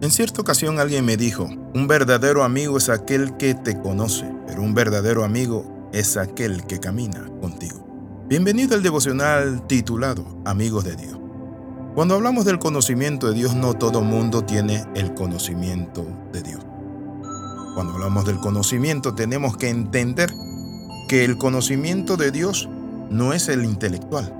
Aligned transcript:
En 0.00 0.12
cierta 0.12 0.40
ocasión 0.40 0.78
alguien 0.78 1.04
me 1.04 1.16
dijo, 1.16 1.50
un 1.74 1.88
verdadero 1.88 2.44
amigo 2.44 2.78
es 2.78 2.88
aquel 2.88 3.36
que 3.36 3.54
te 3.54 3.80
conoce, 3.80 4.32
pero 4.46 4.62
un 4.62 4.72
verdadero 4.72 5.24
amigo 5.24 5.90
es 5.92 6.16
aquel 6.16 6.64
que 6.66 6.78
camina 6.78 7.28
contigo. 7.40 7.84
Bienvenido 8.28 8.76
al 8.76 8.84
devocional 8.84 9.66
titulado 9.66 10.24
Amigos 10.44 10.84
de 10.84 10.94
Dios. 10.94 11.18
Cuando 11.96 12.14
hablamos 12.14 12.44
del 12.44 12.60
conocimiento 12.60 13.26
de 13.26 13.34
Dios, 13.34 13.56
no 13.56 13.74
todo 13.74 14.00
mundo 14.00 14.44
tiene 14.44 14.84
el 14.94 15.14
conocimiento 15.14 16.06
de 16.32 16.42
Dios. 16.42 16.64
Cuando 17.74 17.94
hablamos 17.94 18.24
del 18.24 18.38
conocimiento, 18.38 19.16
tenemos 19.16 19.56
que 19.56 19.68
entender 19.68 20.32
que 21.08 21.24
el 21.24 21.36
conocimiento 21.38 22.16
de 22.16 22.30
Dios 22.30 22.68
no 23.10 23.32
es 23.32 23.48
el 23.48 23.64
intelectual. 23.64 24.32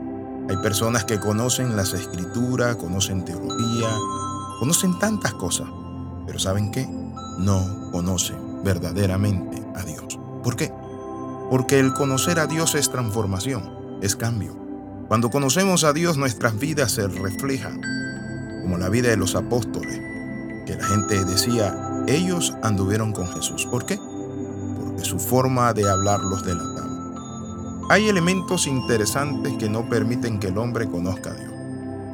Hay 0.49 0.57
personas 0.59 1.05
que 1.05 1.19
conocen 1.19 1.75
las 1.75 1.95
escrituras, 1.95 2.77
conocen 2.77 3.25
teología, 3.25 3.89
Conocen 4.59 4.99
tantas 4.99 5.35
cosas, 5.35 5.69
pero 6.27 6.41
¿saben 6.41 6.73
qué? 6.73 6.85
No 7.39 7.91
conocen 7.93 8.65
verdaderamente 8.65 9.63
a 9.77 9.85
Dios. 9.85 10.19
¿Por 10.43 10.57
qué? 10.57 10.73
Porque 11.49 11.79
el 11.79 11.95
conocer 11.95 12.41
a 12.41 12.49
Dios 12.49 12.75
es 12.75 12.91
transformación, 12.91 13.99
es 14.03 14.17
cambio. 14.17 14.57
Cuando 15.07 15.31
conocemos 15.31 15.85
a 15.85 15.93
Dios 15.93 16.19
nuestras 16.19 16.59
vidas 16.59 16.91
se 16.91 17.07
reflejan, 17.07 17.81
como 18.63 18.79
la 18.79 18.89
vida 18.89 19.11
de 19.11 19.17
los 19.17 19.37
apóstoles, 19.37 20.01
que 20.67 20.75
la 20.75 20.85
gente 20.85 21.25
decía, 21.25 22.05
ellos 22.09 22.53
anduvieron 22.65 23.13
con 23.13 23.29
Jesús. 23.29 23.65
¿Por 23.67 23.87
qué? 23.87 23.97
Porque 23.97 25.05
su 25.05 25.21
forma 25.21 25.73
de 25.73 25.89
hablar 25.89 26.19
los 26.21 26.45
delataba. 26.45 27.87
Hay 27.91 28.09
elementos 28.09 28.67
interesantes 28.67 29.55
que 29.57 29.69
no 29.69 29.89
permiten 29.89 30.41
que 30.41 30.49
el 30.49 30.59
hombre 30.59 30.89
conozca 30.89 31.31
a 31.31 31.35
Dios. 31.35 31.53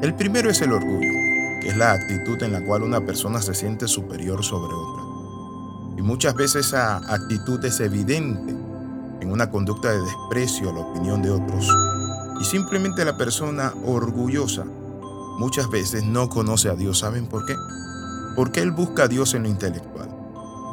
El 0.03 0.15
primero 0.15 0.51
es 0.51 0.61
el 0.61 0.73
orgullo 0.73 1.24
es 1.69 1.77
la 1.77 1.93
actitud 1.93 2.43
en 2.43 2.53
la 2.53 2.65
cual 2.65 2.83
una 2.83 3.01
persona 3.01 3.41
se 3.41 3.55
siente 3.55 3.89
superior 3.89 4.45
sobre 4.45 4.75
otra. 4.75 5.03
Y 5.97 6.03
muchas 6.03 6.35
veces 6.35 6.67
esa 6.67 6.97
actitud 6.97 7.65
es 7.65 7.81
evidente 7.81 8.55
en 9.21 9.33
una 9.33 9.51
conducta 9.51 9.91
de 9.91 10.01
desprecio 10.01 10.71
a 10.71 10.73
la 10.75 10.81
opinión 10.81 11.23
de 11.23 11.31
otros. 11.31 11.69
Y 12.41 12.45
simplemente 12.45 13.05
la 13.05 13.17
persona 13.17 13.73
orgullosa 13.87 14.65
muchas 15.39 15.71
veces 15.71 16.05
no 16.05 16.29
conoce 16.29 16.69
a 16.69 16.75
Dios. 16.75 16.99
¿Saben 16.99 17.27
por 17.27 17.47
qué? 17.47 17.55
Porque 18.37 18.61
él 18.61 18.73
busca 18.73 19.05
a 19.05 19.09
Dios 19.09 19.35
en 19.35 19.45
lo 19.45 19.49
intelectual. 19.49 20.09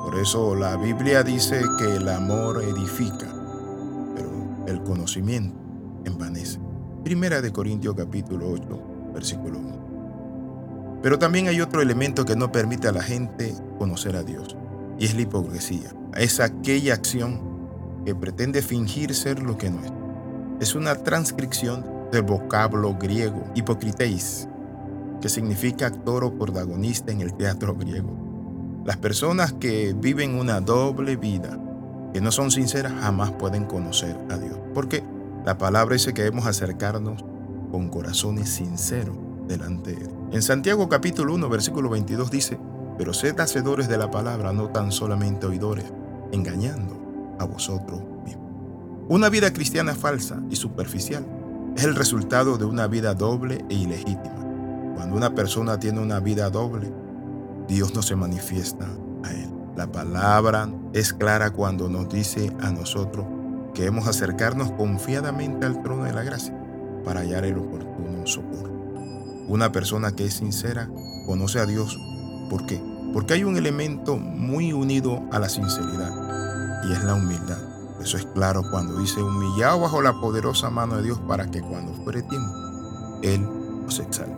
Por 0.03 0.17
eso 0.17 0.55
la 0.55 0.76
Biblia 0.78 1.23
dice 1.23 1.61
que 1.78 1.95
el 1.95 2.09
amor 2.09 2.64
edifica, 2.64 3.28
pero 4.16 4.66
el 4.67 4.81
conocimiento 4.83 5.55
envanece. 6.05 6.59
Primera 7.03 7.42
de 7.42 7.52
Corintios 7.52 7.95
capítulo 7.95 8.50
8, 8.50 9.14
versículo 9.14 9.59
1. 9.59 9.91
Pero 11.02 11.18
también 11.18 11.48
hay 11.48 11.62
otro 11.62 11.82
elemento 11.82 12.26
que 12.26 12.36
no 12.36 12.52
permite 12.52 12.88
a 12.88 12.92
la 12.92 13.02
gente 13.02 13.56
conocer 13.80 14.16
a 14.16 14.24
Dios, 14.24 14.56
y 15.00 15.06
es 15.06 15.16
la 15.16 15.22
hipocresía. 15.22 15.94
Es 16.16 16.40
aquella 16.40 16.94
acción 16.94 17.42
que 18.06 18.14
pretende 18.14 18.62
fingir 18.62 19.16
ser 19.16 19.42
lo 19.42 19.58
que 19.58 19.70
no 19.70 19.84
es. 19.84 19.92
Es 20.60 20.76
una 20.76 20.96
transcripción 20.96 21.86
del 22.12 22.22
vocablo 22.24 22.96
griego 23.00 23.44
hipocriteis, 23.56 24.48
que 25.22 25.30
significa 25.30 25.88
actor 25.88 26.24
o 26.24 26.38
protagonista 26.38 27.12
en 27.12 27.22
el 27.22 27.34
teatro 27.34 27.76
griego. 27.76 28.82
Las 28.86 28.98
personas 28.98 29.54
que 29.54 29.96
viven 29.98 30.36
una 30.36 30.62
doble 30.62 31.16
vida, 31.16 31.58
que 32.14 32.22
no 32.22 32.32
son 32.32 32.52
sinceras, 32.52 32.94
jamás 32.94 33.32
pueden 33.32 33.66
conocer 33.66 34.16
a 34.30 34.38
Dios. 34.38 34.58
Porque 34.74 35.04
la 35.46 35.58
palabra 35.58 35.94
dice 35.94 36.14
que 36.14 36.24
debemos 36.24 36.46
acercarnos 36.46 37.24
con 37.72 37.90
corazones 37.90 38.50
sinceros 38.50 39.31
delante. 39.52 39.98
En 40.32 40.42
Santiago 40.42 40.88
capítulo 40.88 41.34
1, 41.36 41.50
versículo 41.50 41.90
22 41.90 42.32
dice, 42.32 42.58
pero 42.98 43.14
sed 43.14 43.40
hacedores 43.40 43.88
de 43.88 43.98
la 43.98 44.10
palabra, 44.10 44.54
no 44.54 44.70
tan 44.70 44.92
solamente 44.92 45.46
oidores, 45.46 45.86
engañando 46.32 47.36
a 47.40 47.46
vosotros 47.46 48.02
mismos. 48.24 48.50
Una 49.10 49.30
vida 49.30 49.52
cristiana 49.52 49.94
falsa 49.94 50.42
y 50.50 50.56
superficial 50.56 51.26
es 51.76 51.84
el 51.84 51.95
resultado 51.95 52.58
de 52.58 52.66
una 52.66 52.88
vida 52.88 53.14
doble 53.14 53.66
e 53.70 53.76
ilegítima. 53.76 54.94
Cuando 54.95 55.16
una 55.16 55.36
persona 55.36 55.80
tiene 55.80 56.00
una 56.00 56.20
vida 56.20 56.50
doble, 56.50 56.92
Dios 57.67 57.94
no 57.94 58.02
se 58.02 58.16
manifiesta 58.16 58.88
a 59.23 59.32
él. 59.32 59.50
La 59.76 59.92
palabra 59.92 60.70
es 60.94 61.14
clara 61.14 61.52
cuando 61.52 61.90
nos 61.90 62.08
dice 62.10 62.52
a 62.61 62.72
nosotros 62.72 63.26
que 63.73 63.84
debemos 63.84 64.08
acercarnos 64.08 64.72
confiadamente 64.72 65.66
al 65.66 65.82
trono 65.82 66.04
de 66.04 66.14
la 66.14 66.23
gracia 66.23 66.58
para 67.04 67.22
hallar 67.22 67.45
el 67.45 67.58
oportuno 67.58 68.26
socorro. 68.26 68.80
Una 69.48 69.72
persona 69.72 70.16
que 70.16 70.26
es 70.26 70.36
sincera 70.36 70.90
conoce 71.26 71.60
a 71.60 71.66
Dios. 71.66 72.00
¿Por 72.50 72.66
qué? 72.66 72.82
Porque 73.14 73.34
hay 73.34 73.44
un 73.44 73.58
elemento 73.58 74.18
muy 74.18 74.74
unido 74.74 75.22
a 75.32 75.40
la 75.40 75.50
sinceridad 75.50 76.12
y 76.88 76.94
es 76.94 77.04
la 77.04 77.16
humildad. 77.16 77.60
Eso 78.02 78.18
es 78.18 78.26
claro 78.26 78.64
cuando 78.72 78.98
dice 78.98 79.22
humillado 79.22 79.82
bajo 79.82 80.02
la 80.02 80.20
poderosa 80.20 80.70
mano 80.70 80.98
de 80.98 81.04
Dios 81.04 81.20
para 81.28 81.52
que 81.52 81.62
cuando 81.62 81.94
fuere 82.04 82.24
tiempo, 82.24 82.52
Él 83.22 83.48
os 83.86 84.00
exalte. 84.00 84.36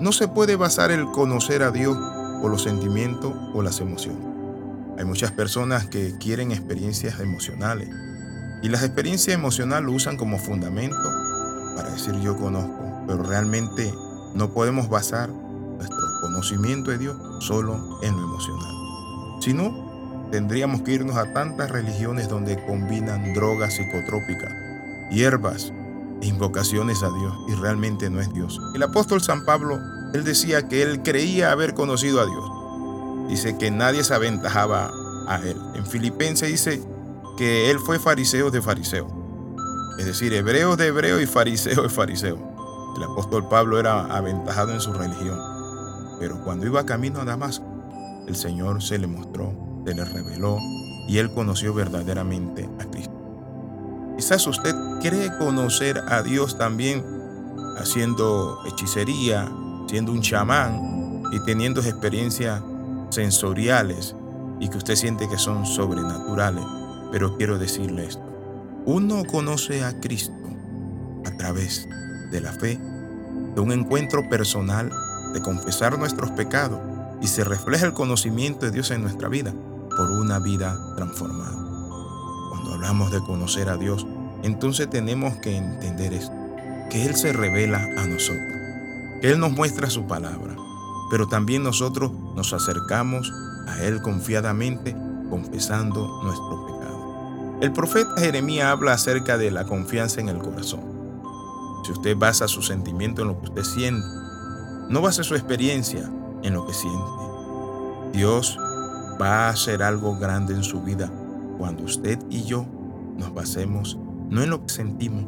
No 0.00 0.12
se 0.12 0.28
puede 0.28 0.56
basar 0.56 0.90
el 0.90 1.04
conocer 1.06 1.62
a 1.62 1.70
Dios 1.70 1.96
por 2.40 2.50
los 2.50 2.62
sentimientos 2.62 3.34
o 3.54 3.62
las 3.62 3.80
emociones. 3.80 4.24
Hay 4.98 5.04
muchas 5.04 5.32
personas 5.32 5.86
que 5.86 6.16
quieren 6.18 6.52
experiencias 6.52 7.20
emocionales 7.20 7.88
y 8.62 8.68
las 8.68 8.82
experiencias 8.82 9.34
emocionales 9.34 9.84
lo 9.84 9.92
usan 9.92 10.16
como 10.16 10.38
fundamento 10.38 10.96
para 11.76 11.90
decir 11.90 12.14
yo 12.20 12.36
conozco, 12.36 13.04
pero 13.06 13.22
realmente 13.22 13.92
no 14.36 14.50
podemos 14.50 14.88
basar 14.88 15.30
nuestro 15.30 16.20
conocimiento 16.20 16.90
de 16.90 16.98
Dios 16.98 17.16
solo 17.40 17.98
en 18.02 18.14
lo 18.16 18.22
emocional. 18.22 18.74
Si 19.40 19.54
no, 19.54 20.28
tendríamos 20.30 20.82
que 20.82 20.92
irnos 20.92 21.16
a 21.16 21.32
tantas 21.32 21.70
religiones 21.70 22.28
donde 22.28 22.62
combinan 22.66 23.32
drogas 23.32 23.74
psicotrópicas, 23.74 24.52
hierbas 25.10 25.72
e 26.20 26.26
invocaciones 26.26 27.02
a 27.02 27.08
Dios 27.08 27.34
y 27.48 27.54
realmente 27.54 28.10
no 28.10 28.20
es 28.20 28.32
Dios. 28.32 28.60
El 28.74 28.82
apóstol 28.82 29.22
San 29.22 29.44
Pablo, 29.46 29.80
él 30.12 30.24
decía 30.24 30.68
que 30.68 30.82
él 30.82 31.02
creía 31.02 31.50
haber 31.50 31.72
conocido 31.72 32.20
a 32.20 32.26
Dios. 32.26 33.28
Dice 33.28 33.56
que 33.56 33.70
nadie 33.70 34.04
se 34.04 34.14
aventajaba 34.14 34.92
a 35.26 35.36
él. 35.38 35.56
En 35.74 35.86
Filipenses 35.86 36.48
dice 36.48 36.82
que 37.38 37.70
él 37.70 37.78
fue 37.78 37.98
fariseo 37.98 38.50
de 38.50 38.60
fariseo. 38.60 39.08
Es 39.98 40.04
decir, 40.04 40.34
hebreo 40.34 40.76
de 40.76 40.88
hebreo 40.88 41.20
y 41.20 41.26
fariseo 41.26 41.82
de 41.82 41.88
fariseo. 41.88 42.45
El 42.96 43.04
apóstol 43.04 43.46
Pablo 43.48 43.78
era 43.78 44.06
aventajado 44.06 44.72
en 44.72 44.80
su 44.80 44.92
religión, 44.92 45.38
pero 46.18 46.42
cuando 46.42 46.66
iba 46.66 46.86
camino 46.86 47.20
a 47.20 47.24
Damasco, 47.26 47.66
el 48.26 48.34
Señor 48.36 48.82
se 48.82 48.98
le 48.98 49.06
mostró, 49.06 49.52
se 49.84 49.94
le 49.94 50.04
reveló 50.04 50.58
y 51.06 51.18
él 51.18 51.30
conoció 51.30 51.74
verdaderamente 51.74 52.68
a 52.80 52.84
Cristo. 52.86 53.12
Quizás 54.16 54.46
usted 54.46 54.74
cree 55.02 55.30
conocer 55.38 56.00
a 56.08 56.22
Dios 56.22 56.56
también 56.56 57.04
haciendo 57.76 58.60
hechicería, 58.66 59.52
siendo 59.88 60.12
un 60.12 60.22
chamán 60.22 61.22
y 61.32 61.40
teniendo 61.40 61.82
experiencias 61.82 62.62
sensoriales 63.10 64.16
y 64.58 64.68
que 64.70 64.78
usted 64.78 64.96
siente 64.96 65.28
que 65.28 65.36
son 65.36 65.66
sobrenaturales. 65.66 66.64
Pero 67.12 67.36
quiero 67.36 67.58
decirle 67.58 68.06
esto. 68.06 68.24
Uno 68.86 69.22
conoce 69.24 69.84
a 69.84 70.00
Cristo 70.00 70.32
a 71.26 71.36
través 71.36 71.86
de 71.86 72.05
la 72.40 72.52
fe, 72.52 72.78
de 73.54 73.60
un 73.60 73.72
encuentro 73.72 74.28
personal, 74.28 74.90
de 75.32 75.40
confesar 75.40 75.98
nuestros 75.98 76.30
pecados 76.30 76.80
y 77.20 77.26
se 77.26 77.44
refleja 77.44 77.86
el 77.86 77.92
conocimiento 77.92 78.66
de 78.66 78.72
Dios 78.72 78.90
en 78.90 79.02
nuestra 79.02 79.28
vida 79.28 79.52
por 79.96 80.10
una 80.10 80.38
vida 80.38 80.76
transformada. 80.96 81.56
Cuando 82.50 82.74
hablamos 82.74 83.10
de 83.10 83.20
conocer 83.20 83.68
a 83.68 83.76
Dios, 83.76 84.06
entonces 84.42 84.88
tenemos 84.90 85.36
que 85.36 85.56
entender 85.56 86.12
esto, 86.12 86.34
que 86.90 87.06
Él 87.06 87.16
se 87.16 87.32
revela 87.32 87.78
a 87.96 88.06
nosotros, 88.06 88.44
que 89.20 89.30
Él 89.30 89.40
nos 89.40 89.52
muestra 89.52 89.88
su 89.88 90.06
palabra, 90.06 90.54
pero 91.10 91.26
también 91.26 91.62
nosotros 91.62 92.12
nos 92.34 92.52
acercamos 92.52 93.32
a 93.66 93.82
Él 93.82 94.02
confiadamente, 94.02 94.94
confesando 95.30 96.22
nuestro 96.22 96.66
pecado. 96.66 97.58
El 97.62 97.72
profeta 97.72 98.12
Jeremías 98.18 98.66
habla 98.66 98.92
acerca 98.92 99.38
de 99.38 99.50
la 99.50 99.64
confianza 99.64 100.20
en 100.20 100.28
el 100.28 100.38
corazón. 100.38 100.95
Si 101.84 101.92
usted 101.92 102.16
basa 102.16 102.48
su 102.48 102.62
sentimiento 102.62 103.22
en 103.22 103.28
lo 103.28 103.38
que 103.40 103.46
usted 103.46 103.62
siente, 103.62 104.06
no 104.88 105.00
base 105.00 105.24
su 105.24 105.34
experiencia 105.34 106.10
en 106.42 106.54
lo 106.54 106.66
que 106.66 106.74
siente. 106.74 107.26
Dios 108.12 108.58
va 109.20 109.46
a 109.46 109.48
hacer 109.50 109.82
algo 109.82 110.16
grande 110.18 110.54
en 110.54 110.62
su 110.62 110.82
vida 110.82 111.10
cuando 111.58 111.84
usted 111.84 112.18
y 112.30 112.44
yo 112.44 112.66
nos 113.16 113.32
basemos 113.34 113.98
no 114.28 114.42
en 114.42 114.50
lo 114.50 114.64
que 114.64 114.72
sentimos, 114.72 115.24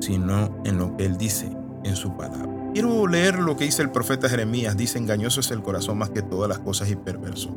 sino 0.00 0.62
en 0.64 0.78
lo 0.78 0.96
que 0.96 1.06
Él 1.06 1.16
dice 1.16 1.54
en 1.84 1.96
su 1.96 2.16
palabra. 2.16 2.48
Quiero 2.72 3.06
leer 3.06 3.38
lo 3.38 3.56
que 3.56 3.64
dice 3.64 3.82
el 3.82 3.90
profeta 3.90 4.28
Jeremías. 4.28 4.76
Dice, 4.76 4.98
engañoso 4.98 5.40
es 5.40 5.50
el 5.50 5.62
corazón 5.62 5.98
más 5.98 6.10
que 6.10 6.22
todas 6.22 6.48
las 6.48 6.58
cosas 6.58 6.90
y 6.90 6.96
perverso. 6.96 7.54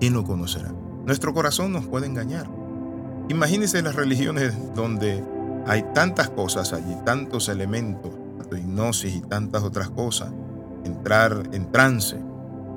¿Quién 0.00 0.14
lo 0.14 0.24
conocerá? 0.24 0.72
Nuestro 1.04 1.32
corazón 1.32 1.72
nos 1.72 1.86
puede 1.86 2.06
engañar. 2.06 2.50
Imagínense 3.28 3.80
las 3.82 3.94
religiones 3.94 4.54
donde 4.74 5.22
hay 5.66 5.84
tantas 5.94 6.30
cosas 6.30 6.72
allí, 6.72 6.96
tantos 7.04 7.48
elementos, 7.48 8.12
hipnosis 8.54 9.16
y 9.16 9.20
tantas 9.20 9.62
otras 9.62 9.90
cosas. 9.90 10.32
Entrar 10.84 11.48
en 11.52 11.70
trance, 11.72 12.20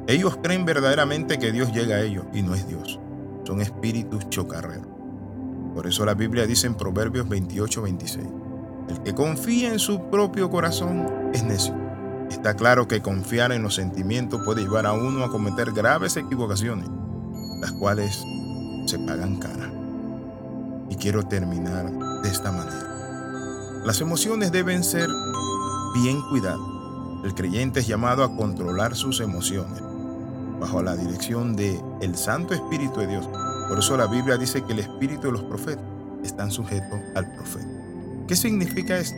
Ellos 0.08 0.40
creen 0.42 0.66
verdaderamente 0.66 1.38
que 1.38 1.52
Dios 1.52 1.72
llega 1.72 1.98
a 1.98 2.02
ellos 2.02 2.26
y 2.34 2.42
no 2.42 2.56
es 2.56 2.68
Dios. 2.68 3.00
Son 3.44 3.62
espíritus 3.62 4.28
chocarreros. 4.30 4.88
Por 5.76 5.86
eso 5.86 6.04
la 6.04 6.16
Biblia 6.16 6.48
dice 6.48 6.66
en 6.66 6.74
Proverbios 6.74 7.30
28, 7.30 7.84
26, 7.84 8.28
el 8.90 9.04
que 9.04 9.14
confía 9.14 9.72
en 9.72 9.78
su 9.78 10.10
propio 10.10 10.50
corazón 10.50 11.30
es 11.32 11.44
necio. 11.44 11.76
Está 12.32 12.56
claro 12.56 12.88
que 12.88 13.04
confiar 13.04 13.52
en 13.52 13.62
los 13.62 13.76
sentimientos 13.76 14.42
puede 14.44 14.62
llevar 14.62 14.88
a 14.88 14.94
uno 14.94 15.24
a 15.24 15.30
cometer 15.30 15.74
graves 15.74 16.18
equivocaciones, 16.18 16.90
las 17.62 17.72
cuales 17.74 18.24
se 18.88 18.98
pagan 18.98 19.38
cara. 19.38 19.72
Y 20.90 20.96
quiero 20.96 21.22
terminar 21.22 22.09
de 22.22 22.30
esta 22.30 22.52
manera. 22.52 23.82
Las 23.86 24.02
emociones 24.02 24.52
deben 24.52 24.84
ser 24.84 25.10
bien 25.94 26.22
cuidadas. 26.30 26.60
El 27.24 27.34
creyente 27.34 27.80
es 27.80 27.88
llamado 27.88 28.24
a 28.24 28.36
controlar 28.36 28.96
sus 28.96 29.20
emociones 29.20 29.82
bajo 30.60 30.82
la 30.82 30.96
dirección 30.96 31.56
de 31.56 31.82
el 32.02 32.16
Santo 32.16 32.54
Espíritu 32.54 33.00
de 33.00 33.08
Dios. 33.08 33.30
Por 33.68 33.80
eso 33.80 33.98
la 33.98 34.08
Biblia 34.08 34.38
dice 34.38 34.64
que 34.64 34.74
el 34.74 34.80
espíritu 34.80 35.28
de 35.28 35.34
los 35.34 35.44
profetas 35.44 35.86
están 36.24 36.52
sujetos 36.52 37.00
al 37.16 37.32
profeta. 37.36 37.68
¿Qué 38.28 38.36
significa 38.36 38.98
esto? 38.98 39.18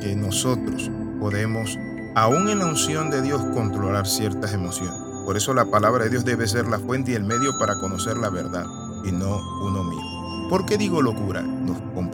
Que 0.00 0.16
nosotros 0.16 0.90
podemos, 1.20 1.78
aún 2.14 2.48
en 2.48 2.58
la 2.58 2.66
unción 2.66 3.10
de 3.10 3.22
Dios, 3.22 3.42
controlar 3.54 4.06
ciertas 4.06 4.52
emociones. 4.52 4.94
Por 5.24 5.36
eso 5.36 5.52
la 5.54 5.66
palabra 5.66 6.04
de 6.04 6.10
Dios 6.10 6.24
debe 6.24 6.46
ser 6.46 6.66
la 6.68 6.78
fuente 6.78 7.12
y 7.12 7.14
el 7.14 7.24
medio 7.24 7.58
para 7.58 7.78
conocer 7.78 8.16
la 8.16 8.30
verdad 8.30 8.64
y 9.04 9.12
no 9.12 9.40
uno 9.62 9.82
mismo. 9.84 10.48
¿Por 10.48 10.64
qué 10.64 10.78
digo 10.78 11.02
locura? 11.02 11.42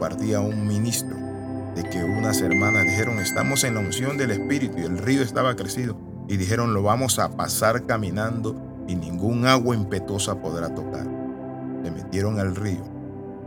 Compartía 0.03 0.41
un 0.41 0.67
ministro 0.67 1.15
de 1.77 1.83
que 1.89 2.03
unas 2.03 2.41
hermanas 2.41 2.83
dijeron, 2.83 3.19
estamos 3.19 3.63
en 3.63 3.75
la 3.75 3.79
unción 3.79 4.17
del 4.17 4.31
Espíritu 4.31 4.79
y 4.79 4.81
el 4.81 4.97
río 4.97 5.21
estaba 5.21 5.55
crecido. 5.55 5.97
Y 6.27 6.35
dijeron, 6.35 6.73
lo 6.73 6.83
vamos 6.83 7.19
a 7.19 7.37
pasar 7.37 7.85
caminando 7.85 8.83
y 8.85 8.95
ningún 8.95 9.45
agua 9.45 9.77
impetuosa 9.77 10.41
podrá 10.41 10.75
tocar. 10.75 11.07
Se 11.85 11.89
metieron 11.89 12.37
al 12.37 12.53
río 12.53 12.83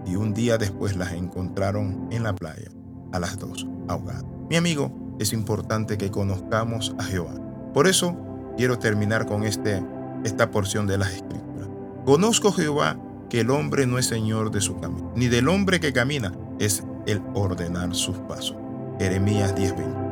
y 0.07 0.17
un 0.17 0.33
día 0.33 0.57
después 0.57 0.97
las 0.97 1.13
encontraron 1.13 2.09
en 2.11 2.23
la 2.23 2.35
playa, 2.35 2.71
a 3.13 3.21
las 3.21 3.39
dos, 3.39 3.67
ahogadas. 3.87 4.25
Mi 4.49 4.57
amigo, 4.57 4.91
es 5.19 5.35
importante 5.35 5.99
que 5.99 6.11
conozcamos 6.11 6.95
a 6.99 7.05
Jehová. 7.05 7.35
Por 7.75 7.87
eso 7.87 8.17
quiero 8.57 8.79
terminar 8.79 9.27
con 9.27 9.45
este, 9.45 9.85
esta 10.25 10.51
porción 10.51 10.87
de 10.87 10.97
las 10.97 11.13
Escrituras. 11.13 11.69
Conozco 12.07 12.51
Jehová 12.51 12.97
que 13.29 13.41
el 13.41 13.51
hombre 13.51 13.87
no 13.87 13.99
es 13.99 14.07
señor 14.07 14.51
de 14.51 14.63
su 14.63 14.81
camino, 14.81 15.13
ni 15.17 15.29
del 15.29 15.49
hombre 15.49 15.81
que 15.81 15.93
camina 15.93 16.33
es 16.59 16.85
el 17.07 17.23
ordenar 17.35 17.95
sus 17.95 18.19
pasos. 18.19 18.57
Jeremías 18.99 19.55
10:20. 19.55 20.07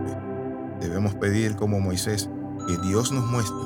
Debemos 0.81 1.15
pedir 1.15 1.57
como 1.57 1.81
Moisés 1.81 2.29
que 2.67 2.77
Dios 2.89 3.13
nos 3.13 3.25
muestre 3.27 3.57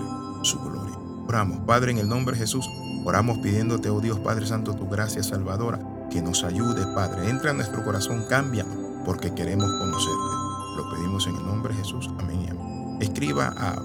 su 0.42 0.58
gloria. 0.60 0.96
Oramos, 1.26 1.60
Padre, 1.60 1.92
en 1.92 1.98
el 1.98 2.08
nombre 2.08 2.34
de 2.34 2.40
Jesús, 2.40 2.68
oramos 3.04 3.38
pidiéndote, 3.38 3.90
oh 3.90 4.00
Dios 4.00 4.18
Padre 4.20 4.46
Santo, 4.46 4.74
tu 4.74 4.88
gracia 4.88 5.22
salvadora, 5.22 5.78
que 6.10 6.22
nos 6.22 6.44
ayude, 6.44 6.86
Padre. 6.94 7.28
Entra 7.28 7.50
en 7.50 7.56
nuestro 7.56 7.84
corazón, 7.84 8.24
cámbianos, 8.28 8.76
porque 9.04 9.34
queremos 9.34 9.70
conocerte. 9.78 10.38
Lo 10.76 10.90
pedimos 10.90 11.26
en 11.26 11.36
el 11.36 11.44
nombre 11.44 11.74
de 11.74 11.80
Jesús. 11.80 12.08
Amén 12.18 12.42
y 12.42 12.50
amén. 12.50 12.98
Escriba 13.00 13.52
a 13.56 13.80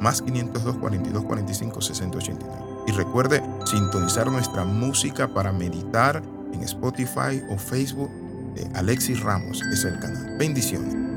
más 0.00 0.22
502 0.22 0.76
42 0.76 1.24
45 1.24 1.80
60 1.80 2.18
Y 2.86 2.92
recuerde 2.92 3.42
sintonizar 3.64 4.30
nuestra 4.30 4.64
música 4.64 5.28
para 5.28 5.52
meditar 5.52 6.22
en 6.52 6.62
Spotify 6.62 7.42
o 7.50 7.58
Facebook 7.58 8.10
Alexis 8.74 9.20
Ramos 9.20 9.62
es 9.72 9.84
el 9.84 9.98
canal. 9.98 10.36
Bendiciones. 10.38 11.15